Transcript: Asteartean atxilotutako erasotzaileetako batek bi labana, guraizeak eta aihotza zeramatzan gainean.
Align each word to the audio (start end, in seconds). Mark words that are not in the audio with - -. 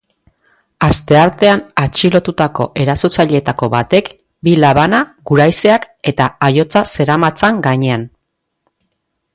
Asteartean 0.85 1.59
atxilotutako 1.81 2.65
erasotzaileetako 2.85 3.69
batek 3.75 4.09
bi 4.47 4.55
labana, 4.65 5.03
guraizeak 5.33 5.87
eta 6.13 6.31
aihotza 6.49 6.85
zeramatzan 6.97 7.61
gainean. 7.69 8.09